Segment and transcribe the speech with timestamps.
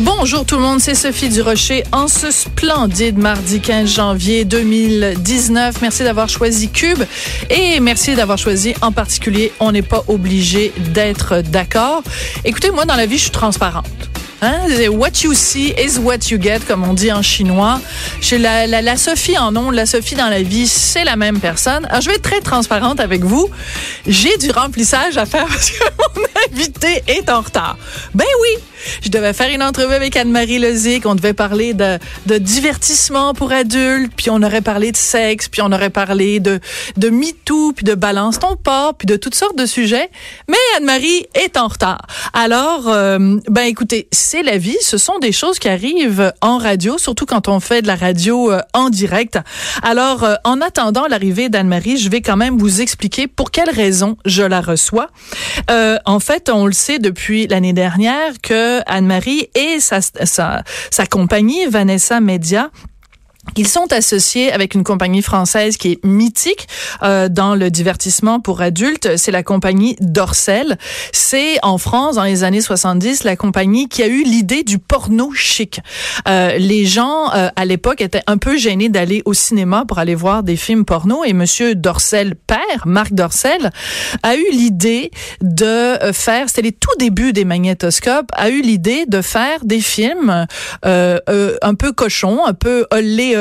[0.00, 5.82] Bonjour tout le monde, c'est Sophie Durocher en ce splendide mardi 15 janvier 2019.
[5.82, 7.02] Merci d'avoir choisi Cube
[7.50, 12.02] et merci d'avoir choisi en particulier On n'est pas obligé d'être d'accord.
[12.46, 13.84] Écoutez, moi dans la vie, je suis transparente.
[14.42, 14.68] Hein?
[14.90, 17.78] What you see is what you get, comme on dit en chinois.
[18.22, 21.84] Chez la, la, Sophie en nom, la Sophie dans la vie, c'est la même personne.
[21.90, 23.50] Alors, je vais être très transparente avec vous.
[24.06, 25.84] J'ai du remplissage à faire parce que
[26.16, 27.76] mon invité est en retard.
[28.14, 28.62] Ben oui,
[29.02, 31.06] je devais faire une entrevue avec Anne-Marie Lezic.
[31.06, 31.98] On devait parler de,
[32.38, 36.60] divertissement pour adultes, puis on aurait parlé de sexe, puis on aurait parlé de,
[36.96, 40.10] de MeToo, puis de balance ton pas, puis de toutes sortes de sujets.
[40.48, 42.02] Mais Anne-Marie est en retard.
[42.32, 44.76] Alors, euh, ben écoutez, c'est la vie.
[44.80, 48.52] Ce sont des choses qui arrivent en radio, surtout quand on fait de la radio
[48.52, 49.38] euh, en direct.
[49.82, 54.16] Alors, euh, en attendant l'arrivée d'Anne-Marie, je vais quand même vous expliquer pour quelles raisons
[54.24, 55.08] je la reçois.
[56.04, 62.70] En on le sait depuis l'année dernière que Anne-Marie et sa compagnie Vanessa Media
[63.56, 66.68] ils sont associés avec une compagnie française qui est mythique
[67.02, 69.16] euh, dans le divertissement pour adultes.
[69.16, 70.78] C'est la compagnie Dorcel.
[71.12, 75.32] C'est en France, dans les années 70, la compagnie qui a eu l'idée du porno
[75.32, 75.80] chic.
[76.28, 80.14] Euh, les gens, euh, à l'époque, étaient un peu gênés d'aller au cinéma pour aller
[80.14, 81.24] voir des films porno.
[81.24, 83.70] Et Monsieur Dorcel, père, Marc Dorcel,
[84.22, 85.10] a eu l'idée
[85.40, 90.46] de faire, c'était les tout débuts des magnétoscopes, a eu l'idée de faire des films
[90.84, 93.36] euh, euh, un peu cochons, un peu olé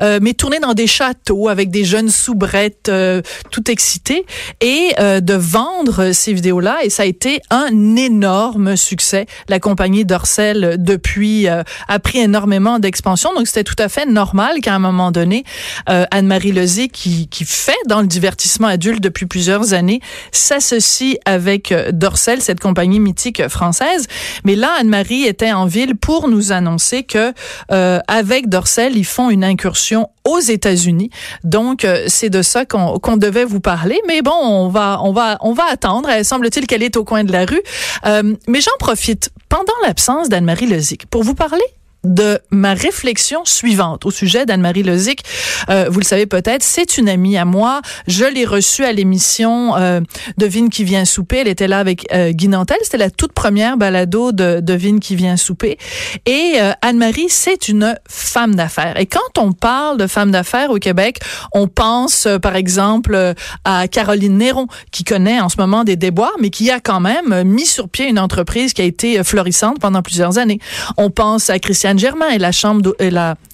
[0.00, 4.24] euh, mais tourné dans des châteaux avec des jeunes soubrettes euh, tout excités
[4.60, 6.78] et euh, de vendre ces vidéos-là.
[6.84, 9.26] Et ça a été un énorme succès.
[9.48, 13.30] La compagnie Dorcel, depuis, a pris énormément d'expansion.
[13.34, 15.44] Donc, c'était tout à fait normal qu'à un moment donné,
[15.86, 22.40] Anne-Marie Lezé, qui, qui fait dans le divertissement adulte depuis plusieurs années, s'associe avec Dorcel,
[22.40, 24.06] cette compagnie mythique française.
[24.44, 27.32] Mais là, Anne-Marie était en ville pour nous annoncer que
[27.70, 31.10] euh, avec Dorcel, font une incursion aux États-Unis.
[31.44, 34.00] Donc, euh, c'est de ça qu'on devait vous parler.
[34.06, 36.08] Mais bon, on va, on va, on va attendre.
[36.16, 37.62] Il semble-t-il qu'elle est au coin de la rue.
[38.06, 41.62] Euh, mais j'en profite pendant l'absence d'Anne-Marie Lezic pour vous parler
[42.04, 45.22] de ma réflexion suivante au sujet d'Anne-Marie Lozic.
[45.68, 47.80] Euh, vous le savez peut-être, c'est une amie à moi.
[48.06, 50.00] Je l'ai reçue à l'émission euh,
[50.36, 51.38] Devine qui vient souper.
[51.38, 52.78] Elle était là avec euh, Guy Nantel.
[52.82, 55.78] C'était la toute première balado de Devine qui vient souper.
[56.26, 58.98] Et euh, Anne-Marie, c'est une femme d'affaires.
[58.98, 61.20] Et quand on parle de femme d'affaires au Québec,
[61.52, 63.34] on pense euh, par exemple euh,
[63.64, 67.42] à Caroline Néron, qui connaît en ce moment des déboires, mais qui a quand même
[67.44, 70.58] mis sur pied une entreprise qui a été florissante pendant plusieurs années.
[70.96, 72.52] On pense à Christiane Germain et la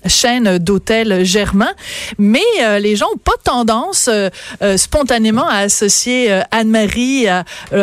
[0.06, 1.72] chaîne d'hôtel Germain,
[2.18, 4.28] mais euh, les gens ont pas tendance euh,
[4.62, 7.26] euh, spontanément à associer Anne-Marie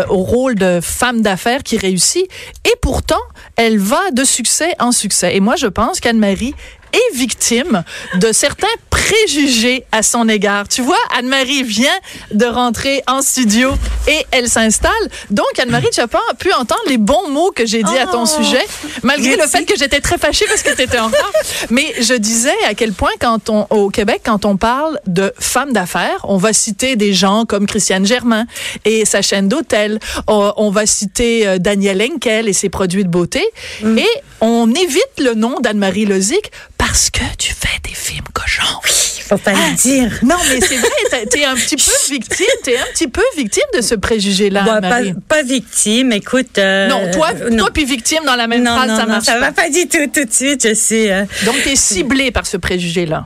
[0.09, 2.27] au rôle de femme d'affaires qui réussit
[2.65, 3.21] et pourtant
[3.55, 5.35] elle va de succès en succès.
[5.35, 6.55] Et moi je pense qu'Anne-Marie
[6.95, 7.83] est victime
[8.15, 10.67] de certains préjugés à son égard.
[10.67, 11.97] Tu vois, Anne-Marie vient
[12.31, 13.71] de rentrer en studio
[14.07, 14.91] et elle s'installe.
[15.29, 18.23] Donc, Anne-Marie, tu n'as pas pu entendre les bons mots que j'ai dit à ton
[18.23, 18.25] Oh.
[18.25, 18.65] sujet,
[19.03, 21.31] malgré le fait que j'étais très fâchée parce que tu étais en retard.
[21.69, 25.73] Mais je disais à quel point, quand on, au Québec, quand on parle de femmes
[25.73, 28.45] d'affaires, on va citer des gens comme Christiane Germain
[28.85, 29.99] et sa chaîne d'hôtel.
[30.27, 33.43] On, va citer euh, Daniel Henkel et ses produits de beauté.
[33.83, 34.07] Et
[34.41, 36.51] on évite le nom d'Anne-Marie Lozic
[36.87, 38.79] parce que tu fais des films cochons.
[39.27, 40.11] Faut pas le dire.
[40.21, 43.81] Non, mais c'est vrai, t'es- un petit peu victime, t'es un petit peu victime de
[43.81, 46.59] ce préjugé-là, Bon, pas, victime, écoute.
[46.59, 47.57] euh, Non, toi, euh, non.
[47.57, 49.39] toi puis victime dans la même non, phrase, non, ça non, marche ça pas.
[49.39, 50.67] va pas du tout tout de suite.
[50.67, 51.11] Je sais.
[51.11, 53.25] euh, Donc, t'es ciblé par ce préjugé-là.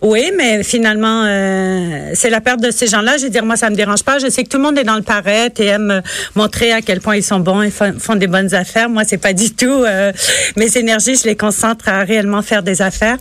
[0.00, 3.16] Oui, mais finalement, euh, c'est la perte de ces gens-là.
[3.16, 4.18] Je veux dire, moi, ça me dérange pas.
[4.18, 6.00] Je sais que tout le monde est dans le paraître et aime euh,
[6.36, 8.88] montrer à quel point ils sont bons et font, des bonnes affaires.
[8.88, 10.12] Moi, c'est pas du tout euh,
[10.56, 11.16] mes énergies.
[11.16, 13.16] Je les concentre à réellement faire des affaires.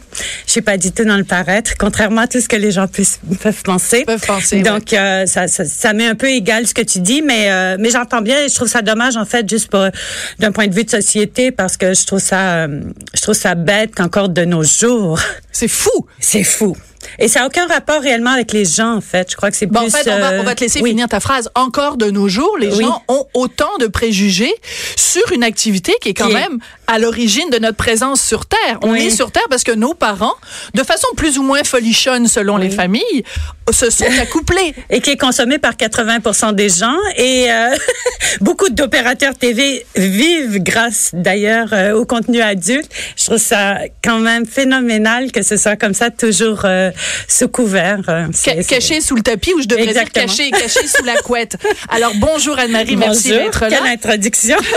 [0.45, 2.87] Je suis pas du tout dans le paraître, contrairement à tout ce que les gens
[2.87, 4.05] puissent, peuvent penser.
[4.05, 7.23] Peuvent penser, Donc, euh, ça, ça, ça met un peu égal ce que tu dis,
[7.23, 8.45] mais euh, mais j'entends bien.
[8.45, 9.85] Et je trouve ça dommage, en fait, juste pour
[10.39, 12.81] d'un point de vue de société, parce que je trouve ça, euh,
[13.15, 15.19] je trouve ça bête qu'encore de nos jours,
[15.51, 16.07] C'est fou.
[16.19, 16.66] c'est fou.
[16.73, 16.96] Fu.
[17.19, 19.31] Et ça n'a aucun rapport réellement avec les gens, en fait.
[19.31, 19.87] Je crois que c'est bon, plus...
[19.95, 20.91] En fait, on va, euh, on va te laisser oui.
[20.91, 21.49] finir ta phrase.
[21.55, 22.83] Encore de nos jours, les Oui.
[22.83, 24.53] gens ont autant de préjugés
[24.95, 28.79] sur une activité qui est quand même à l'origine de notre présence sur Terre.
[28.83, 30.35] On est sur Terre parce que nos parents,
[30.73, 33.23] de façon plus ou moins folichonne selon les familles,
[33.71, 34.73] se sont accouplés.
[34.89, 36.95] et qui est consommé par 80% des gens.
[37.17, 37.75] Et euh,
[38.41, 42.89] beaucoup d'opérateurs TV vivent grâce d'ailleurs euh, au contenu adulte.
[43.17, 46.86] Je trouve ça quand même phénoménal que ce soit comme ça, toujours euh,
[47.27, 48.01] sous couvert.
[48.09, 50.25] euh, c'est- Ca- c'est- caché sous le tapis ou je devrais Exactement.
[50.25, 51.57] dire caché, caché sous la couette?
[51.89, 53.69] Alors bonjour Anne-Marie, merci d'être là.
[53.69, 54.57] Quelle introduction.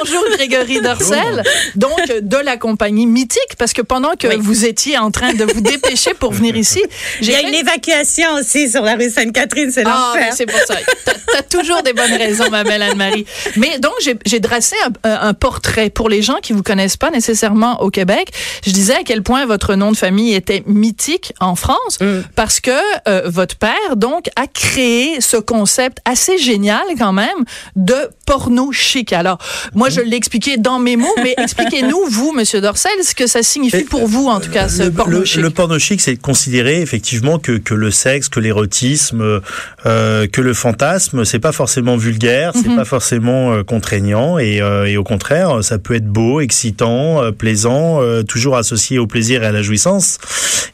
[0.00, 1.42] Bonjour Grégory Dorcel,
[1.74, 4.36] donc de la compagnie Mythique, parce que pendant que Oui.
[4.38, 6.82] vous étiez en train de vous dépêcher pour venir ici,
[7.20, 10.32] Il y a fait- une évacuation aussi sur la rue Sainte-Catherine, c'est Ah, l'enfer.
[10.36, 10.76] c'est pour ça.
[11.04, 13.26] T'as as toujours des bonnes raisons, ma belle Anne-Marie.
[13.56, 16.96] Mais donc, j'ai- j'ai dressé un, un- un portrait pour les gens qui vous connaissent
[16.96, 18.30] pas nécessairement au Québec.
[18.66, 22.20] Je disais à quel point votre nom de famille était mythique en France Mm.
[22.34, 22.70] parce que
[23.08, 27.44] euh, votre père, donc, a créé ce concept assez génial quand même
[27.76, 27.94] de
[28.26, 29.12] porno chic.
[29.12, 29.38] Alors,
[29.74, 33.42] moi, je l'ai expliqué dans mes mots, mais expliquez-nous, vous, Monsieur Dorcel, ce que ça
[33.42, 35.40] signifie pour vous, en tout cas, ce le, porno chic.
[35.42, 39.40] le porno chic, c'est considérer effectivement que, que le sexe, que l'érotisme,
[39.86, 42.76] euh, que le fantasme, c'est pas forcément vulgaire, c'est Mhm.
[42.76, 47.30] pas forcément euh, contraignant, et, euh, et au contraire, ça peut être beau, excitant, euh,
[47.32, 50.18] plaisant, euh, toujours associé au plaisir et à la jouissance.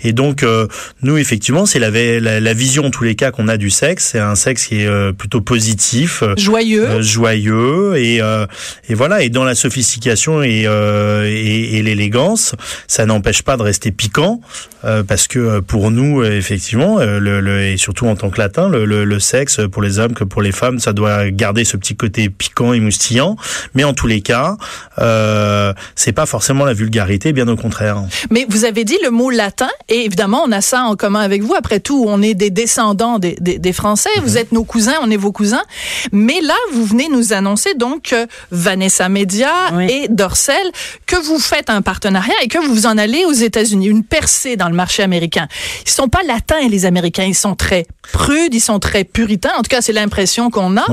[0.03, 0.67] Et donc, euh,
[1.03, 4.11] nous, effectivement, c'est la, la, la vision, en tous les cas, qu'on a du sexe.
[4.13, 6.89] C'est un sexe qui est euh, plutôt positif, euh, Joyeux.
[6.89, 8.21] euh, joyeux et
[8.89, 12.55] et voilà et dans la sophistication et et, et l'élégance
[12.87, 14.41] ça n'empêche pas de rester piquant
[15.09, 19.05] parce que pour nous effectivement le, le- et surtout en tant que latin le, le,
[19.05, 22.29] le sexe pour les hommes que pour les femmes ça doit garder ce petit côté
[22.29, 23.37] piquant et moustillant
[23.75, 24.57] mais en tous les cas
[24.99, 29.31] euh, c'est pas forcément la vulgarité bien au contraire Mais vous avez dit le mot
[29.31, 31.55] latin, et évidemment, on a ça en commun avec vous.
[31.55, 34.11] Après tout, on est des descendants des, des, des Français.
[34.23, 35.63] Vous êtes nos cousins, on est vos cousins.
[36.13, 39.87] Mais là, vous venez nous annoncer donc que Vanessa Media Oui.
[39.91, 40.57] et Dorcel,
[41.07, 44.57] que vous faites un partenariat et que vous vous en allez aux États-Unis, une percée
[44.57, 45.47] dans le marché américain.
[45.87, 47.25] Ils sont pas latins, les Américains.
[47.25, 49.53] Ils sont très prudes, ils sont très puritains.
[49.59, 50.85] En tout cas, c'est l'impression qu'on a.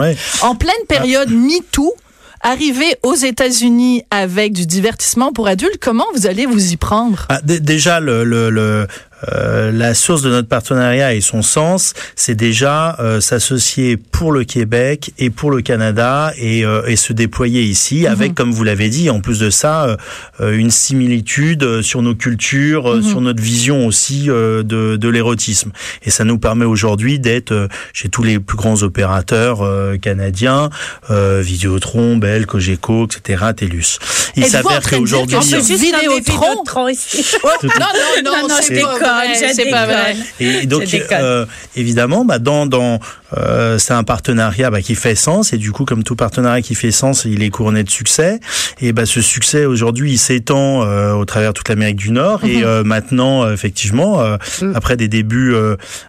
[0.41, 1.93] En pleine période MeToo,
[2.41, 7.25] arriver aux États-Unis avec du divertissement pour adultes, comment vous allez vous y prendre?
[7.29, 8.87] Ah, dé- déjà, le, le, le,
[9.33, 14.43] euh, la source de notre partenariat et son sens, c'est déjà euh, s'associer pour le
[14.43, 18.89] Québec et pour le Canada et, euh, et se déployer ici avec, comme vous l'avez
[18.89, 19.97] dit, en plus de ça, euh,
[20.41, 25.09] euh, une similitude euh, sur nos cultures, euh, sur notre vision aussi euh, de, de
[25.09, 25.71] l'érotisme.
[26.03, 30.69] Et ça nous permet aujourd'hui d'être euh, chez tous les plus grands opérateurs euh, canadiens,
[31.09, 33.99] euh, Vidéotron, Bell, Cogeco, etc., TELUS.
[34.35, 35.35] Il s'avère qu'aujourd'hui...
[35.35, 36.63] nommer Vidéotron?
[36.85, 36.87] Vidéotron
[37.63, 38.81] non, non, non, Non, non, c'est
[39.27, 40.15] déconne, c'est pas vrai.
[40.39, 41.45] Et donc, euh,
[41.75, 42.99] évidemment, bah, dans, dans,
[43.37, 45.53] euh, c'est un partenariat bah, qui fait sens.
[45.53, 48.39] Et du coup, comme tout partenariat qui fait sens, il est couronné de succès.
[48.81, 52.43] Et bah, ce succès aujourd'hui, il s'étend euh, au travers de toute l'Amérique du Nord.
[52.43, 54.37] Et euh, maintenant, euh, effectivement, euh,
[54.73, 55.55] après des débuts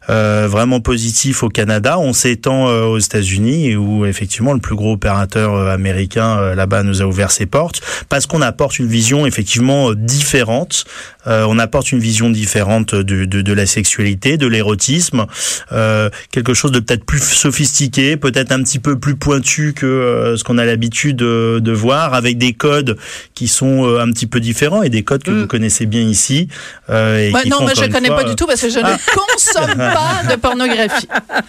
[0.08, 6.54] vraiment positifs au Canada, on s'étend aux États-Unis, où effectivement le plus gros opérateur américain
[6.54, 10.84] là-bas nous a ouvert ses portes, parce qu'on apporte une vision effectivement différente.
[11.26, 15.26] Euh, on apporte une vision différente de, de, de la sexualité, de l'érotisme,
[15.72, 20.36] euh, quelque chose de peut-être plus sophistiqué, peut-être un petit peu plus pointu que euh,
[20.36, 22.96] ce qu'on a l'habitude de, de voir, avec des codes
[23.34, 25.40] qui sont euh, un petit peu différents et des codes que Mm.
[25.40, 26.48] vous connaissez bien ici.
[26.88, 28.68] euh, et qui non, font, moi je une connais fois, pas du tout parce que
[28.70, 28.82] je ne
[29.14, 31.06] consomme pas de pornographie.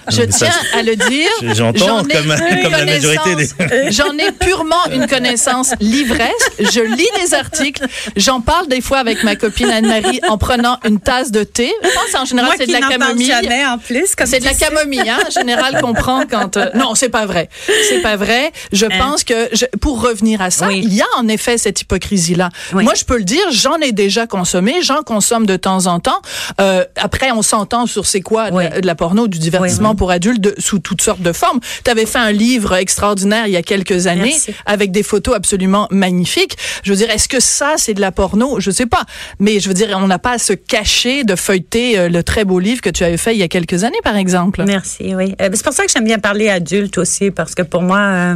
[0.10, 1.30] Je ça, tiens à le dire.
[1.44, 3.92] euh, J'entends J'en ai comme, la majorité des.
[3.92, 6.52] J'en ai purement une connaissance livresque.
[6.60, 7.84] Je lis des articles.
[8.16, 11.72] J'en parle des fois avec ma copine Anne-Marie en prenant une tasse de thé.
[11.84, 13.26] Je pense en général c'est de la camomille.
[13.28, 14.16] jamais en plus.
[14.16, 16.58] comme C'est de la camomille, hein, en général qu'on prend quand.
[16.58, 17.50] euh, non, c'est pas vrai.
[17.90, 18.52] C'est pas vrai.
[18.72, 20.82] Je pense que je- pour revenir à ça, Oui.
[20.84, 22.50] il y a en effet cette hypocrisie-là.
[22.74, 22.84] Oui.
[22.84, 26.22] Moi, je peux le dire, j'en ai déjà consommé, j'en consomme de temps en temps.
[26.60, 30.12] Euh, après, on s'entend sur c'est quoi de, la, de la porno, du divertissement pour
[30.12, 31.60] adultes de- sous toutes sortes de formes.
[31.84, 34.54] Tu avais fait un livre extraordinaire il y a quelques années Merci.
[34.66, 36.58] avec des photos absolument magnifiques.
[36.84, 38.60] Je veux dire, est-ce que ça, c'est de la porno?
[38.60, 39.04] Je sais pas.
[39.40, 42.46] Mais je veux dire, on n'a pas à se cacher de feuilleter euh, le très
[42.46, 44.64] beau livre que tu avais fait il y a quelques années, par exemple.
[44.66, 45.36] Merci, oui.
[45.42, 48.36] Euh, c'est pour ça que j'aime bien parler adulte aussi, parce que pour moi,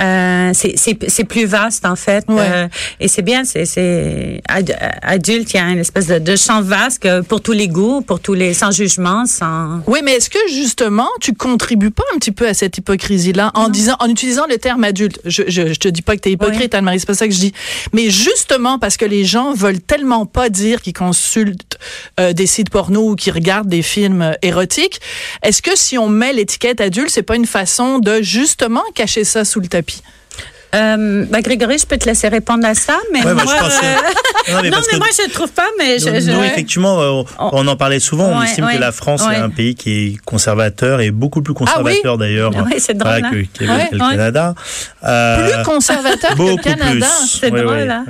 [0.00, 2.24] euh, c'est- plus vaste, en fait.
[2.28, 2.36] Ouais.
[2.40, 2.68] Euh,
[3.00, 6.62] et c'est bien, c'est c'est ad- adulte, il y a une espèce de, de champ
[6.62, 9.80] vaste pour tous les goûts, pour tous les, sans jugement, sans...
[9.86, 13.68] Oui, mais est-ce que justement tu contribues pas un petit peu à cette hypocrisie-là en
[13.68, 15.20] disant, en utilisant le terme adulte?
[15.24, 17.38] Je, je, je te dis pas que t'es hypocrite, Anne-Marie, c'est pas ça que je
[17.40, 17.52] dis.
[17.92, 21.78] Mais justement parce que les gens veulent tellement pas dire qu'ils consultent
[22.20, 25.00] euh, des sites porno ou qui regardent des films euh, érotiques.
[25.42, 29.44] Est-ce que si on met l'étiquette adulte, c'est pas une façon de justement cacher ça
[29.44, 29.87] sous le tapis?
[29.88, 30.02] thérapie
[30.74, 33.86] euh, bah, Grégory, je peux te laisser répondre à ça, mais Ouais, moi, je pensais-
[33.86, 36.20] euh, Non, mais non, parce mais que- moi, je ne trouve pas, mais je, Nous,
[36.20, 38.26] je- nous, effectivement, euh, on, on en parlait souvent.
[38.26, 39.34] on Ouais, estime ouais, que la France ouais.
[39.34, 43.30] est un pays qui est conservateur et beaucoup plus conservateur d'ailleurs Ouais, c'est drôle, voilà,
[43.30, 44.10] que, que- Ouais, que le ouais.
[44.10, 44.54] Canada.
[45.04, 47.06] Euh, Plus conservateur que le Canada.
[47.40, 48.04] C'est drôle, hein.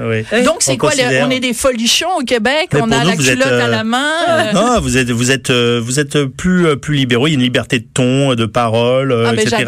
[0.45, 0.91] Donc, c'est On quoi?
[0.97, 3.69] le- on est des folichons au Québec, Mais on a nous, la êtes, culotte à
[3.69, 4.05] la main.
[4.29, 7.29] euh, Non, vous êtes vous êtes vous êtes plus plus libéraux.
[7.29, 9.65] Il y a une liberté de ton, de parole, ah, ben, etc.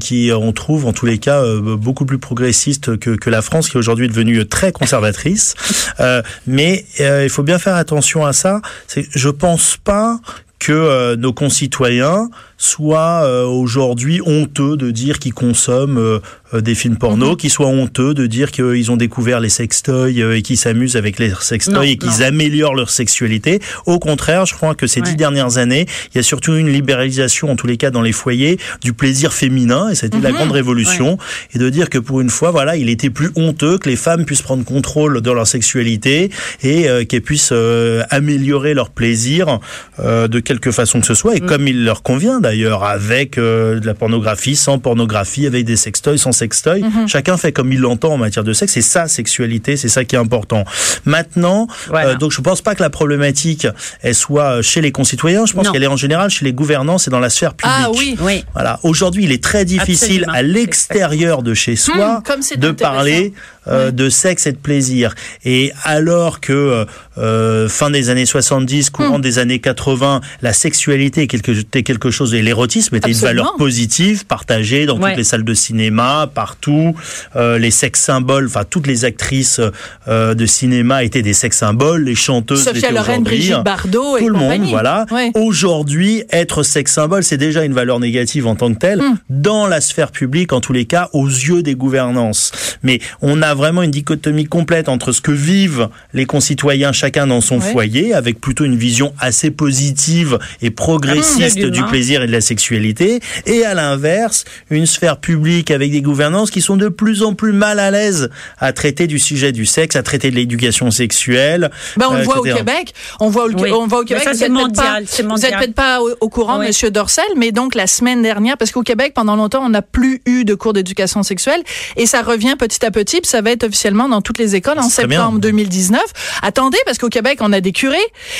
[0.00, 3.68] qui on trouve en tous les cas euh, beaucoup plus progressiste que, que la France,
[3.68, 5.54] qui aujourd'hui est devenue très conservatrice.
[6.00, 8.62] Euh, mais euh, il faut bien faire attention à ça.
[8.96, 10.20] Je pense pas
[10.58, 12.30] que nos concitoyens
[12.62, 17.36] soient euh, aujourd'hui honteux de dire qu'ils consomment euh, des films porno, Mhm.
[17.36, 21.18] qu'ils soient honteux de dire qu'ils ont découvert les sextoys euh, et qu'ils s'amusent avec
[21.18, 23.60] les sextoys et qu'ils améliorent leur sexualité.
[23.86, 27.50] Au contraire, je crois que ces dix dernières années, il y a surtout une libéralisation,
[27.50, 30.36] en tous les cas dans les foyers, du plaisir féminin, et c'était la Mhm.
[30.36, 31.18] grande révolution,
[31.54, 34.24] et de dire que pour une fois, voilà, il était plus honteux que les femmes
[34.24, 36.30] puissent prendre contrôle de leur sexualité
[36.62, 39.58] et euh, qu'elles puissent euh, améliorer leur plaisir
[39.98, 41.46] euh, de quelque façon que ce soit, et Mm.
[41.46, 42.51] comme il leur convient d'ailleurs,
[42.82, 46.80] avec euh, de la pornographie, sans pornographie, avec des sextoys, sans sextoys.
[46.80, 47.08] Mhm.
[47.08, 50.16] Chacun fait comme il l'entend en matière de sexe, c'est sa sexualité, c'est ça qui
[50.16, 50.64] est important.
[51.04, 52.10] Maintenant, Voilà.
[52.10, 53.66] euh, donc je pense pas que la problématique
[54.02, 57.10] elle soit chez les concitoyens, je pense qu'elle est en général chez les gouvernances et
[57.10, 57.74] dans la sphère publique.
[57.78, 58.16] Ah oui.
[58.20, 58.44] oui.
[58.54, 58.78] Voilà.
[58.82, 60.32] Aujourd'hui, il est très difficile Absolument.
[60.32, 63.32] à l'extérieur de chez soi Hum, comme c'est de parler
[63.68, 65.14] euh, de sexe et de plaisir.
[65.44, 66.84] Et alors que euh,
[67.18, 69.20] euh, fin des années 70, courant Hum.
[69.20, 73.30] des années 80, la sexualité était quelque chose et l'érotisme était Absolument.
[73.30, 75.10] une valeur positive, partagée dans Ouais.
[75.10, 76.94] toutes les salles de cinéma, partout.
[77.36, 79.60] Euh, les sex symboles, enfin toutes les actrices
[80.08, 83.22] euh, de cinéma étaient des sex symboles, les chanteuses Sophia Loren.
[83.22, 85.06] Brigitte Bardot et Tout le monde, voilà.
[85.10, 85.30] Ouais.
[85.34, 89.16] Aujourd'hui, être sex symbole, c'est déjà une valeur négative en tant que telle, Hmm.
[89.30, 92.52] dans la sphère publique, en tous les cas, aux yeux des gouvernances.
[92.82, 97.40] Mais on a vraiment une dichotomie complète entre ce que vivent les concitoyens, chacun dans
[97.40, 97.72] son Ouais.
[97.72, 101.70] foyer, avec plutôt une vision assez positive et progressiste Absolument.
[101.72, 106.50] du plaisir et de la sexualité, et à l'inverse, une sphère publique avec des gouvernances
[106.50, 109.96] qui sont de plus en plus mal à l'aise à traiter du sujet du sexe,
[109.96, 111.70] à traiter de l'éducation sexuelle.
[111.96, 112.42] Ben, on le euh, voit au.
[112.42, 112.92] Québec.
[113.20, 113.70] On voit, au, Oui.
[113.72, 114.24] on voit au Québec.
[114.24, 115.58] ça, vous c'est êtes peut-être mondial, pas- c'est Vous êtes mondial.
[115.58, 116.66] peut-être pas au, au courant, Oui.
[116.68, 120.22] Monsieur Dorcel, mais donc la semaine dernière, parce qu'au Québec, pendant longtemps, on n'a plus
[120.26, 121.62] eu de cours d'éducation sexuelle
[121.96, 124.78] et ça revient petit à petit, puis ça va être officiellement dans toutes les écoles
[124.78, 125.50] en septembre bien.
[125.50, 126.00] 2019.
[126.42, 127.98] Attendez, parce qu'au Québec, on a des curés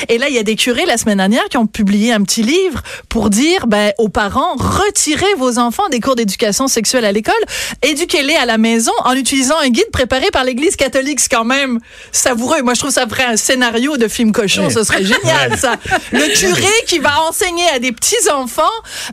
[0.09, 2.43] et là, il y a des curés la semaine dernière qui ont publié un petit
[2.43, 7.35] livre pour dire ben, aux parents, retirez vos enfants des cours d'éducation sexuelle à l'école,
[7.83, 11.21] éduquez-les à la maison en utilisant un guide préparé par l'Église catholique.
[11.21, 11.79] C'est quand même
[12.13, 12.63] savoureux.
[12.63, 14.71] Moi, je trouve ça ferait un scénario de film cochon.
[14.71, 15.77] Ce serait génial, ça.
[16.13, 18.63] Le curé qui va enseigner à des petits-enfants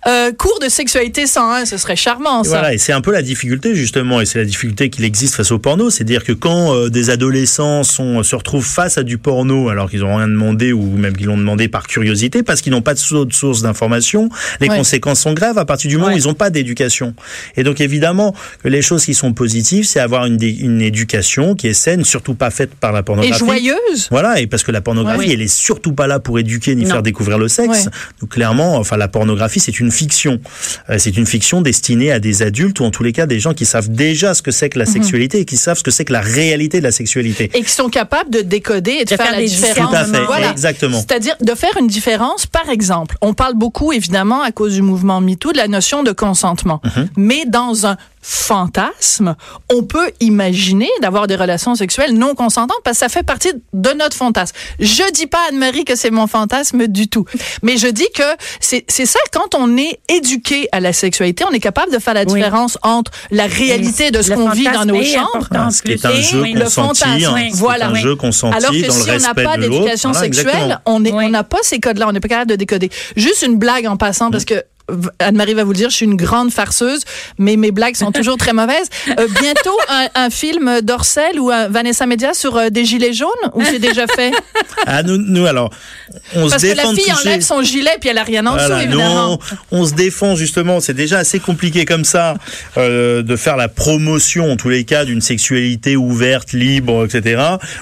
[0.08, 2.50] euh, cours de sexualité 101, ce serait charmant, Et ça.
[2.50, 5.52] Voilà, et c'est un peu la difficulté justement, et c'est la difficulté qu'il existe face
[5.52, 9.70] au porno, c'est-à-dire que quand euh, des adolescents sont, se retrouvent face à du porno
[9.70, 12.82] alors qu'ils n'ont rien demandé ou même qu'ils l'ont demandé par curiosité parce qu'ils n'ont
[12.82, 14.76] pas de sou- de source d'information, les Ouais.
[14.78, 17.14] conséquences sont graves à partir du moment où ils n'ont pas d'éducation.
[17.56, 20.38] Et donc évidemment que les choses qui sont positives, c'est avoir une,
[20.82, 23.38] éducation qui est saine, surtout pas faite par la Et pornographie.
[23.40, 24.08] joyeuse.
[24.10, 25.34] Voilà, et parce que la pornographie, Ouais.
[25.34, 26.90] elle est surtout pas là pour éduquer ni Non.
[26.92, 27.88] faire découvrir le sexe.
[28.20, 30.40] Donc clairement, enfin la pornographie, c'est une fiction.
[30.90, 33.54] Euh, c'est une fiction destinée à des adultes ou en tous les cas des gens
[33.54, 36.06] qui savent déjà ce que c'est que la sexualité et qui savent ce que c'est
[36.06, 37.50] que la réalité de la sexualité.
[37.54, 39.90] Et qui sont capables de décoder et de, De faire, faire la des différence.
[39.90, 40.52] Tout à fait, Voilà.
[40.52, 40.98] exactement.
[41.00, 45.22] C'est-à-dire de faire une différence, par exemple, on parle beaucoup, évidemment, à cause du mouvement
[45.22, 46.82] MeToo, de la notion de consentement.
[46.84, 47.10] Mhm.
[47.18, 49.36] Mais dans un fantasme,
[49.70, 53.90] on peut imaginer d'avoir des relations sexuelles non consentantes parce que ça fait partie de
[53.92, 54.56] notre fantasme.
[54.80, 57.26] Je dis pas, Anne-Marie, que c'est mon fantasme du tout.
[57.64, 58.24] Mais je dis que
[58.60, 62.14] c'est c'est ça, quand on est éduqué à la sexualité, on est capable de faire
[62.14, 62.34] la Oui.
[62.34, 66.06] différence entre la réalité de ce qu'on vit dans nos chambres Ah, ce qui est
[66.06, 67.88] un et jeu le fantasme, hein, Voilà.
[67.90, 70.82] un jeu consenti Alors que dans si le on n'a pas d'éducation Voilà, sexuelle, exactement.
[70.86, 72.90] on n'a pas ces codes-là, on n'est pas capable de décoder.
[73.16, 74.64] Juste une blague en passant, parce que v-
[75.20, 77.02] Anne-Marie va vous le dire, je suis une grande farceuse,
[77.38, 78.88] mais mes blagues sont toujours très mauvaises.
[79.18, 83.30] Euh, bientôt, un, un film d'Orcel ou un Vanessa Media sur euh, des gilets jaunes,
[83.54, 84.32] ou c'est déjà fait?
[84.86, 85.72] Ah, nous, nous alors,
[86.36, 87.28] on Parce se que la défend de fille toucher.
[87.30, 89.40] enlève son gilet puis elle a rien en dessous, Voilà, nous, évidemment.
[89.72, 90.80] on, on se défend justement.
[90.80, 92.36] C'est déjà assez compliqué comme ça
[92.78, 97.42] euh, de faire la promotion, en tous les cas, d'une sexualité ouverte, libre, etc.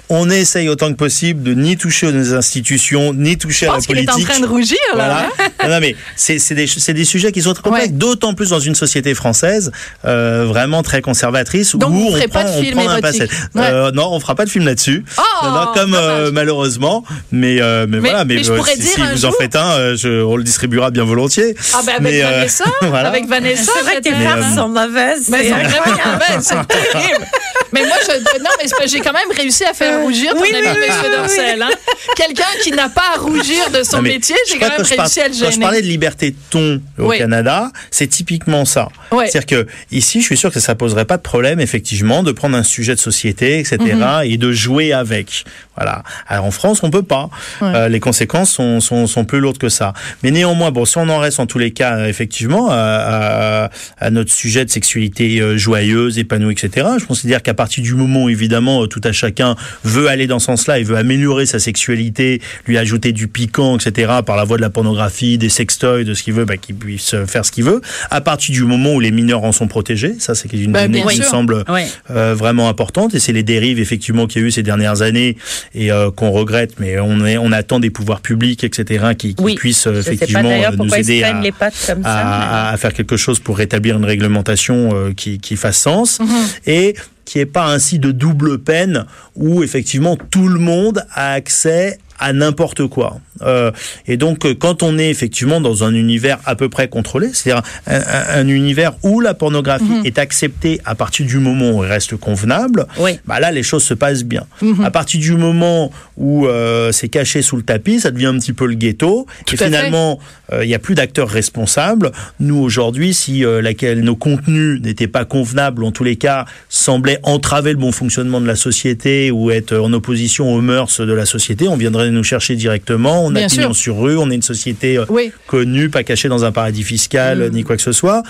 [0.10, 3.88] On essaye autant que possible de ni toucher aux institutions, ni toucher à la pense
[3.88, 4.30] qu'il est politique.
[4.30, 5.06] en train de rougir, là.
[5.06, 5.20] Voilà.
[5.40, 5.50] hein?
[5.64, 6.54] non, non, mais c'est
[6.94, 7.92] des, des sujets qui sont très complexes, Ouais.
[7.94, 9.72] d'autant plus dans une société française
[10.06, 13.00] euh, vraiment très conservatrice Donc, où vous on prend, pas de on film prend un.
[13.00, 13.28] Ouais.
[13.56, 15.06] Euh, non, on fera pas de film là-dessus.
[15.18, 18.80] Oh, comme euh, malheureusement, mais euh, mais, Mais- voilà, mais, mais je euh, pourrais si,
[18.80, 21.56] dire si un vous en faites un, euh, je, on le distribuera bien volontiers.
[21.74, 23.10] Ah ben avec Mais, euh, Vanessa, voilà.
[23.10, 25.30] avec Vanessa, C'est vrai que tes euh, sont mauvaises.
[25.30, 27.26] Mais c'est vraiment terrible.
[27.74, 30.68] Mais moi, je, non, mais j'ai quand même réussi à faire rougir ton oui, ami
[30.68, 31.62] oui, Monsieur oui, Dorcel.
[31.62, 31.70] Hein?
[32.16, 34.96] Quelqu'un qui n'a pas à rougir de son Non, métier, j'ai quand même que je
[34.96, 35.64] par- réussi à le Quand je gêner.
[35.66, 37.18] parlais de liberté de ton au Oui.
[37.18, 38.90] Canada, c'est typiquement ça.
[39.12, 42.58] C'est-à-dire que ici, je suis sûr que ça poserait pas de problème, effectivement, de prendre
[42.58, 44.22] un sujet de société, etc., Mhm.
[44.26, 45.44] et de jouer avec.
[45.78, 46.04] Voilà.
[46.28, 47.30] Alors en France, on peut pas.
[47.62, 47.68] Ouais.
[47.74, 49.94] Euh, les conséquences sont, sont, sont plus lourdes que ça.
[50.24, 53.70] Mais néanmoins, bon, si on en reste en tous les cas, euh, effectivement, à, à-
[54.00, 58.24] à notre sujet de sexualité euh, joyeuse, épanouie, etc., je considère qu'à partir du moment,
[58.24, 61.60] où, évidemment, euh, tout à chacun veut aller dans ce sens-là et veut améliorer sa
[61.60, 66.14] sexualité, lui ajouter du piquant, etc., par la voie de la pornographie, des sextoys, de
[66.14, 67.82] ce qu'il veut, bah, qu'il puisse euh, faire ce qu'il veut.
[68.10, 71.00] À partir du moment où les mineurs en sont protégés, ça, c'est une Bah, donnée
[71.14, 71.64] qui me semble
[72.10, 75.38] euh, vraiment importante et c'est les dérives effectivement qu'il y a eu ces dernières années
[75.74, 79.44] et euh, qu'on regrette mais on est on attend des pouvoirs publics etc qui, qui
[79.44, 79.56] Oui.
[79.56, 82.04] puissent euh, effectivement euh, nous aider à, comme ça.
[82.04, 86.28] à, à faire quelque chose pour rétablir une réglementation euh, qui, qui fasse sens Mhm.
[86.68, 86.96] et
[87.26, 89.06] qui est pas ainsi de double peine
[89.36, 93.20] où effectivement tout le monde a accès à n'importe quoi.
[93.44, 93.72] Euh,
[94.08, 97.62] et donc, euh, quand on est effectivement dans un univers à peu près contrôlé, c'est-à-dire
[97.86, 100.06] un, un- un univers où la pornographie Mhm.
[100.06, 103.20] est acceptée à partir du moment où elle reste convenable, Oui.
[103.28, 104.46] bah là, les choses se passent bien.
[104.62, 104.84] Mhm.
[104.84, 108.54] À partir du moment où euh, c'est caché sous le tapis, ça devient un petit
[108.54, 109.28] peu le ghetto.
[109.46, 110.20] Tout et finalement,
[110.52, 112.12] euh, il n'y a plus d'acteurs responsables.
[112.40, 117.72] Nous, aujourd'hui, si laquelle nos contenus n'étaient pas convenables, en tous les cas, semblaient entraver
[117.72, 121.68] le bon fonctionnement de la société ou être en opposition aux mœurs de la société,
[121.68, 123.24] on viendrait nous chercher directement.
[123.26, 123.94] On a Bien pignon sûr.
[123.96, 125.32] sur rue, on est une société euh, Oui.
[125.48, 127.54] connue, pas cachée dans un paradis fiscal, Mm.
[127.54, 128.24] ni quoi que ce soit.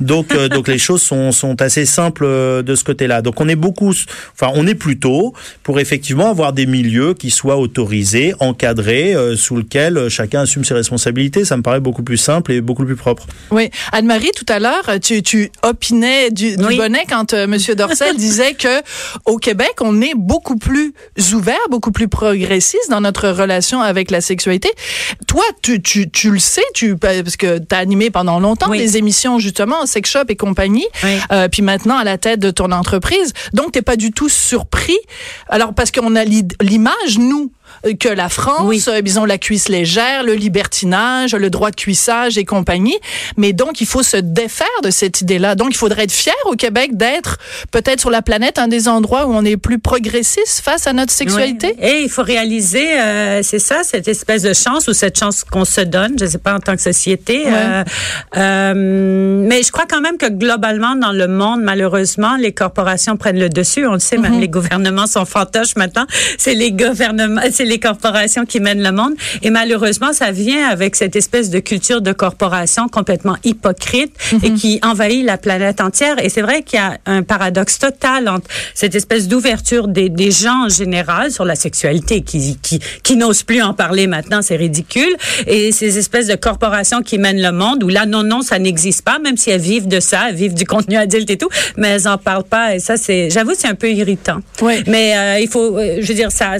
[0.00, 3.22] Donc, euh, donc les choses sont, sont assez simples euh, de ce côté-là.
[3.22, 3.92] Donc, on est beaucoup,
[4.34, 9.56] enfin, on est plutôt pour effectivement avoir des milieux qui soient autorisés, encadrés, euh, sous
[9.58, 11.44] lesquels euh, chacun assume ses responsabilités.
[11.44, 13.26] Ça me paraît beaucoup plus simple et beaucoup plus propre.
[13.50, 13.70] Oui.
[13.92, 16.76] Anne-Marie, tout à l'heure, tu, tu opinais du, du Oui.
[16.76, 18.82] bonnet quand euh, Monsieur Dorcel disait que
[19.24, 20.92] au Québec, on est beaucoup plus
[21.32, 24.70] ouvert, beaucoup plus progressiste dans notre relation avec la sexualité.
[25.26, 28.78] Toi, tu, tu, tu le sais, tu, parce que tu as animé pendant longtemps Oui.
[28.78, 31.16] des émissions justement, Sex Shop et compagnie, Oui.
[31.32, 33.32] euh, puis maintenant à la tête de ton entreprise.
[33.52, 34.98] Donc, t'es pas du tout surpris.
[35.48, 37.52] Alors, parce qu'on a l'i- l'image, nous,
[38.00, 38.82] que la France, Oui.
[38.88, 42.96] euh, disons la cuisse légère, le libertinage, le droit de cuissage et compagnie.
[43.36, 45.54] Mais donc, il faut se défaire de cette idée-là.
[45.54, 47.38] Donc, il faudrait être fier au Québec d'être
[47.70, 51.12] peut-être sur la planète un des endroits où on est plus progressiste face à notre
[51.12, 51.74] sexualité.
[51.78, 51.86] Oui.
[51.88, 55.64] Et il faut réaliser, euh, c'est ça, cette espèce de chance ou cette chance qu'on
[55.64, 57.44] se donne, je sais pas en tant que société.
[57.46, 57.84] euh,
[58.36, 58.74] euh,
[59.46, 63.48] mais je crois quand même que globalement dans le monde, malheureusement, les corporations prennent le
[63.48, 63.86] dessus.
[63.86, 66.06] On le sait, même les gouvernements sont fantoches maintenant.
[66.38, 69.14] C'est les gouvernements, c'est les corporations qui mènent le monde.
[69.42, 74.80] Et malheureusement, ça vient avec cette espèce de culture de corporation complètement hypocrite et qui
[74.82, 76.22] envahit la planète entière.
[76.22, 80.30] Et c'est vrai qu'il y a un paradoxe total entre cette espèce d'ouverture des, des
[80.30, 84.56] gens en général sur la sexualité qui, qui, qui n'osent plus en parler maintenant, c'est
[84.56, 85.14] ridicule.
[85.46, 89.02] Et ces espèces de corporations qui mènent le monde où là, non, non, ça n'existe
[89.02, 91.88] pas, même si elles vivent de ça, elles vivent du contenu adulte et tout, mais
[91.88, 92.74] elles en parlent pas.
[92.74, 94.38] Et ça, c'est, j'avoue, c'est un peu irritant.
[94.62, 94.82] Oui.
[94.86, 96.52] Mais euh, il faut, euh, je veux dire, ça,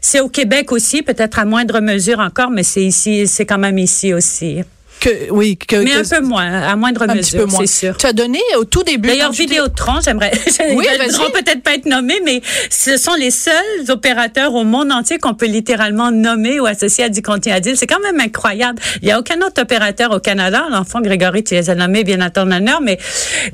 [0.00, 3.78] c'est au Québec aussi, peut-être à moindre mesure encore, mais c'est ici, c'est quand même
[3.78, 4.62] ici aussi.
[5.02, 7.66] Que, oui, que, Mais que- un peu moins, à moindre un petit peu mesure, moins.
[7.66, 7.96] c'est sûr.
[7.96, 9.08] Tu as donné au tout début.
[9.08, 10.30] D'ailleurs, Vidéotron, j'aimerais,
[10.76, 10.86] Oui,
[11.32, 13.54] peut-être pas être nommés, mais ce sont les seuls
[13.88, 17.78] opérateurs au monde entier qu'on peut littéralement nommer ou associer à du contenu adulte.
[17.78, 18.80] C'est quand même incroyable.
[19.02, 20.66] Il y a aucun autre opérateur au Canada.
[20.70, 22.98] L'enfant Grégory, tu les as nommés bien à ton honneur, mais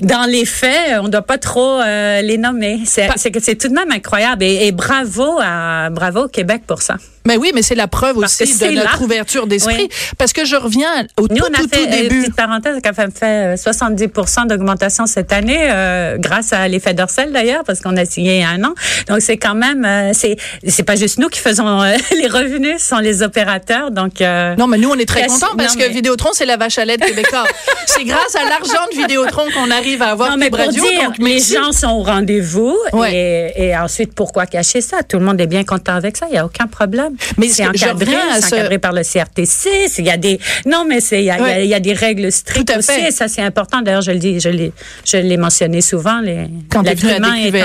[0.01, 2.81] dans les faits, on doit pas trop euh, les nommer.
[2.85, 4.43] C'est tout de même incroyable.
[4.43, 6.97] Et, et bravo à, bravo au Québec pour ça.
[7.29, 9.01] Mais oui, mais c'est la preuve Parce aussi de notre là.
[9.01, 9.75] ouverture d'esprit.
[9.77, 9.89] Oui.
[10.17, 12.19] Parce que je reviens au Nous, tout, on a tout, fait, tout euh, début.
[12.21, 17.31] petite parenthèse, quand même fait euh, 70% d'augmentation cette année, euh, grâce à l'effet d'Orcel
[17.31, 18.73] d'ailleurs, parce qu'on a signé il y a un an.
[19.07, 20.35] Donc, c'est quand même, euh, c'est,
[20.67, 23.91] c'est pas juste nous qui faisons euh, les revenus, ce sont les opérateurs.
[23.91, 26.45] Donc, euh, Non, mais nous, on est très contents parce non, que mais- Vidéotron, c'est
[26.45, 27.45] la vache à lait de québécois.
[27.85, 30.83] c'est grâce à l'argent de Vidéotron qu'on arrive à avoir non, mais Cube pour Radio.
[30.83, 32.77] dire, donc, les gens sont au rendez-vous.
[32.93, 33.53] Ouais.
[33.55, 35.03] Et, et ensuite, pourquoi cacher ça?
[35.03, 36.25] Tout le monde est bien content avec ça.
[36.29, 37.15] Il n'y a aucun problème.
[37.37, 39.69] Mais c'est encadré, c'est ce- encadré par le CRTC.
[39.97, 42.73] Il y a des, non, mais c'est, il y a, y y des règles strictes
[42.77, 42.99] aussi.
[43.07, 43.81] Et ça, c'est important.
[43.81, 44.71] D'ailleurs, je le dis, je l'ai,
[45.05, 46.19] je l'ai mentionné souvent.
[46.21, 46.83] Les, Quand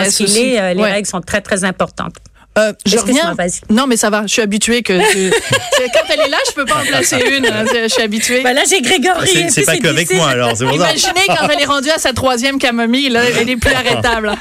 [0.07, 0.25] aussi.
[0.55, 0.93] est, euh, les Ouais.
[0.93, 2.15] règles sont très, très importantes.
[2.57, 3.35] Euh, je reviens.
[3.71, 4.23] Non, mais ça va.
[4.27, 5.33] Je suis habituée que tu-
[5.77, 7.47] c'est- quand elle est là, je peux pas en placer une.
[7.47, 8.43] hein, Je suis habituée.
[8.43, 9.29] Ben là, j'ai Grégory.
[9.33, 10.53] C'est et c'est pas qu'avec moi alors.
[10.63, 14.33] Imaginez quand elle est rendue à sa troisième camomille, là, elle est plus arrêtable.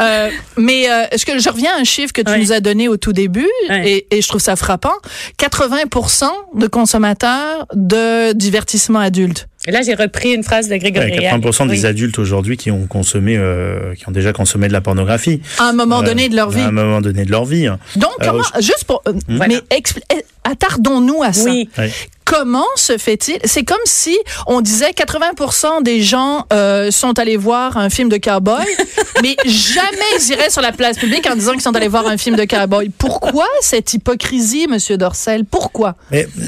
[0.00, 2.40] Euh, mais euh, est-ce que je reviens à un chiffre que tu Oui.
[2.40, 3.48] nous as donné au tout début?
[3.70, 3.76] Oui.
[3.84, 4.94] et, et je trouve ça frappant.
[5.38, 9.46] 80% de consommateurs de divertissement adulte.
[9.66, 11.12] Et là, j'ai repris une phrase de Grégory.
[11.12, 11.86] Ouais, 80% des Oui.
[11.86, 15.40] adultes aujourd'hui qui ont consommé, euh, qui ont déjà consommé de la pornographie.
[15.58, 16.60] À un moment Euh, donné de leur vie.
[16.62, 17.68] À un moment donné de leur vie.
[17.96, 19.46] Donc, Euh, comment, juste pour, Voilà.
[19.48, 21.50] mais eh, attardons-nous à ça.
[21.50, 21.68] Oui.
[21.78, 21.90] Ouais.
[22.24, 27.76] Comment se fait-il C'est comme si on disait 80% des gens euh, sont allés voir
[27.76, 28.64] un film de cowboy,
[29.22, 32.16] mais jamais ils iraient sur la place publique en disant qu'ils sont allés voir un
[32.16, 32.90] film de cowboy.
[32.96, 35.44] Pourquoi cette hypocrisie, Monsieur Dorcel?
[35.44, 35.96] Pourquoi?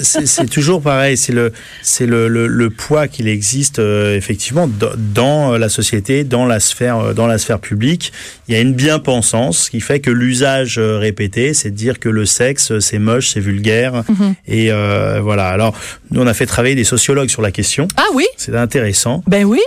[0.03, 4.67] C'est c'est toujours pareil, c'est le, c'est le, le, le poids qu'il existe euh, effectivement
[4.69, 8.12] dans, dans la société, dans la sphère, euh, dans la sphère publique.
[8.49, 12.09] Il y a une bien-pensance qui fait que l'usage euh, répété, c'est de dire que
[12.09, 14.05] le sexe euh, c'est moche, c'est vulgaire,
[14.47, 15.49] et euh, voilà.
[15.49, 15.77] Alors
[16.11, 17.88] nous on a fait travailler des sociologues sur la question.
[17.97, 18.27] Ah oui?
[18.37, 19.23] C'est intéressant.
[19.27, 19.61] Ben oui.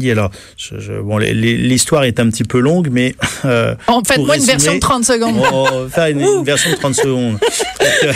[0.00, 4.18] Et alors, je, je- bon, l'histoire est un petit peu longue, mais euh, En fait,
[4.18, 5.36] moi une version de 30 secondes.
[5.52, 7.38] on va faire une, une version de 30 secondes.
[7.82, 8.12] Euh,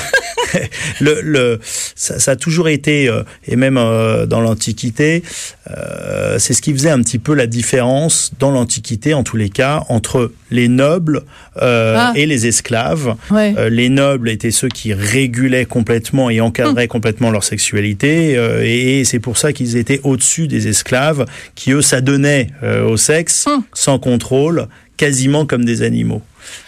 [1.00, 1.60] le, le,
[1.94, 5.22] ça, ça a toujours été, euh, et même euh, dans l'Antiquité,
[5.70, 9.48] euh, c'est ce qui faisait un petit peu la différence dans l'Antiquité, en tous les
[9.48, 11.22] cas, entre les nobles
[11.60, 12.12] euh, Ah.
[12.14, 13.14] et les esclaves.
[13.30, 13.54] Ouais.
[13.70, 19.04] Les nobles étaient ceux qui régulaient complètement et encadraient complètement leur sexualité, euh, et, et
[19.04, 23.62] c'est pour ça qu'ils étaient au-dessus des esclaves, qui eux s'adonnaient euh, au sexe Hum.
[23.72, 26.22] sans contrôle, quasiment comme des animaux.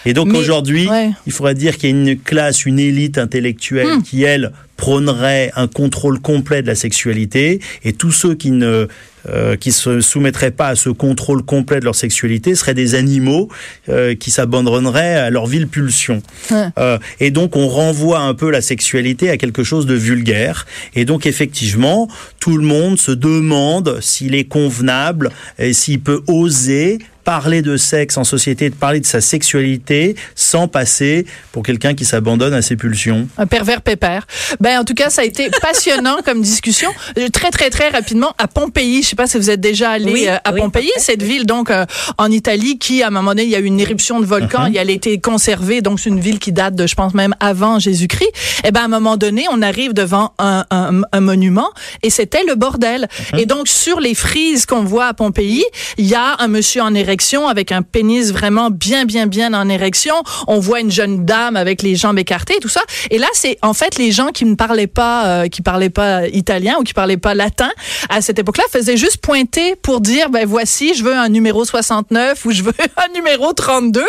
[0.05, 1.11] Et donc aujourd'hui, ouais.
[1.27, 4.03] il faudrait dire qu'il y a une classe, une élite intellectuelle Hum.
[4.03, 8.87] qui, elle, prônerait un contrôle complet de la sexualité, et tous ceux qui ne
[9.29, 13.49] euh, qui se soumettraient pas à ce contrôle complet de leur sexualité seraient des animaux
[13.89, 16.23] euh, qui s'abandonneraient à leur ville pulsion.
[16.51, 16.69] Ouais.
[16.79, 20.67] Euh, et donc on renvoie un peu la sexualité à quelque chose de vulgaire.
[20.95, 22.09] Et donc effectivement,
[22.41, 28.17] tout le monde se demande s'il est convenable et s'il peut oser parler de sexe
[28.17, 32.75] en société, de parler de sa sexualité sans passer pour quelqu'un qui s'abandonne à ses
[32.75, 33.29] pulsions.
[33.37, 34.27] Un pervers pépère.
[34.61, 36.89] Ben, en tout cas, ça a été passionnant comme discussion.
[37.19, 40.11] Euh, Très, très, très rapidement, à Pompéi, je sais pas si vous êtes déjà allé
[40.11, 41.85] Oui, euh, à oui, Pompéi, cette ville, donc, euh,
[42.17, 44.49] en Italie, qui, à un moment donné, il y a eu une éruption de volcan,
[44.65, 44.75] Uh-huh.
[44.75, 47.35] et elle a été conservée, donc c'est une ville qui date de, je pense, même
[47.41, 48.33] avant Jésus-Christ.
[48.65, 51.69] Et ben, à un moment donné, on arrive devant un, un, un monument,
[52.03, 53.07] et c'était le bordel.
[53.11, 53.41] Uh-huh.
[53.41, 55.63] Et donc, sur les frises qu'on voit à Pompéi,
[55.99, 57.18] il y a un monsieur en érection,
[57.49, 60.15] avec un pénis vraiment bien, bien, bien en érection.
[60.47, 62.81] On voit une jeune dame avec les jambes écartées et tout ça.
[63.11, 66.27] Et là, c'est en fait les gens qui ne parlaient pas, euh, qui parlaient pas
[66.29, 67.71] italien ou qui parlaient pas latin
[68.09, 72.45] à cette époque-là faisaient juste pointer pour dire, ben voici, je veux un numéro 69
[72.45, 74.03] ou je veux un numéro 32.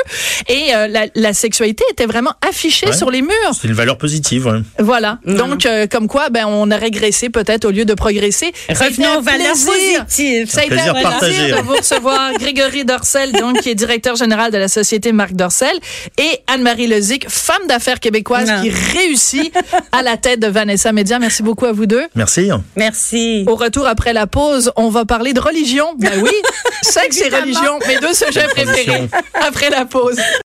[0.48, 2.94] Et euh, la, la sexualité était vraiment affichée Ouais.
[2.96, 3.32] sur les murs.
[3.60, 4.46] C'est une valeur positive.
[4.48, 4.60] ouais.
[4.80, 5.20] Voilà.
[5.26, 8.52] Donc, euh, comme quoi, ben on a régressé peut-être au lieu de progresser.
[8.74, 10.06] Ça a été Revenons un aux valeurs plaisir.
[10.06, 10.50] positives.
[10.50, 14.52] Ça a été un plaisir de vous recevoir Grégory Dorcel, donc, qui est directeur général
[14.52, 15.72] de la société Marc Dorcel,
[16.18, 18.62] et Anne-Marie Lezic, femme d'affaires québécoise Non.
[18.62, 19.54] qui réussit
[19.94, 21.18] à la tête de Vanessa Media.
[21.18, 22.04] Merci beaucoup à vous deux.
[22.16, 22.50] Merci.
[22.76, 23.46] Merci.
[23.48, 25.86] Au retour après la pause, on va parler de religion.
[25.98, 26.32] Ben oui,
[26.82, 29.08] sexe et religion, mes deux sujets préférés.
[29.34, 30.18] Après la pause.